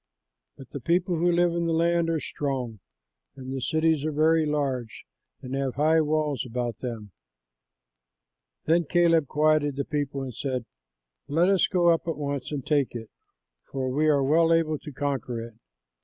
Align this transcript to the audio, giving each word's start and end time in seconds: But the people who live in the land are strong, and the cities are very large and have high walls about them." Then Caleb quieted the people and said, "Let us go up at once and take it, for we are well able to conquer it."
But 0.57 0.71
the 0.71 0.79
people 0.81 1.15
who 1.17 1.31
live 1.31 1.51
in 1.53 1.67
the 1.67 1.73
land 1.73 2.09
are 2.09 2.19
strong, 2.19 2.79
and 3.35 3.53
the 3.53 3.61
cities 3.61 4.03
are 4.03 4.11
very 4.11 4.47
large 4.47 5.05
and 5.43 5.53
have 5.53 5.75
high 5.75 6.01
walls 6.01 6.43
about 6.43 6.79
them." 6.79 7.11
Then 8.65 8.85
Caleb 8.85 9.27
quieted 9.27 9.75
the 9.75 9.85
people 9.85 10.23
and 10.23 10.33
said, 10.33 10.65
"Let 11.27 11.49
us 11.49 11.67
go 11.67 11.89
up 11.89 12.07
at 12.07 12.17
once 12.17 12.51
and 12.51 12.65
take 12.65 12.95
it, 12.95 13.11
for 13.71 13.91
we 13.91 14.07
are 14.07 14.23
well 14.23 14.51
able 14.51 14.79
to 14.79 14.91
conquer 14.91 15.39
it." 15.39 15.53